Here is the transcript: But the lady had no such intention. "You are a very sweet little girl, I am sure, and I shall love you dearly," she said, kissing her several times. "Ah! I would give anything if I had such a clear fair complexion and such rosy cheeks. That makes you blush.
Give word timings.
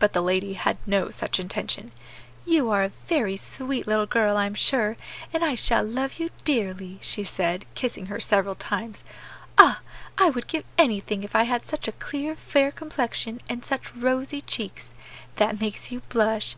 But 0.00 0.14
the 0.14 0.20
lady 0.20 0.54
had 0.54 0.78
no 0.84 1.10
such 1.10 1.38
intention. 1.38 1.92
"You 2.44 2.70
are 2.70 2.82
a 2.82 2.88
very 2.88 3.36
sweet 3.36 3.86
little 3.86 4.04
girl, 4.04 4.36
I 4.36 4.46
am 4.46 4.54
sure, 4.54 4.96
and 5.32 5.44
I 5.44 5.54
shall 5.54 5.84
love 5.84 6.14
you 6.18 6.30
dearly," 6.44 6.98
she 7.00 7.22
said, 7.22 7.64
kissing 7.76 8.06
her 8.06 8.18
several 8.18 8.56
times. 8.56 9.04
"Ah! 9.56 9.78
I 10.18 10.28
would 10.30 10.48
give 10.48 10.64
anything 10.76 11.22
if 11.22 11.36
I 11.36 11.44
had 11.44 11.66
such 11.66 11.86
a 11.86 11.92
clear 11.92 12.34
fair 12.34 12.72
complexion 12.72 13.40
and 13.48 13.64
such 13.64 13.94
rosy 13.94 14.40
cheeks. 14.40 14.92
That 15.36 15.60
makes 15.60 15.92
you 15.92 16.00
blush. 16.08 16.56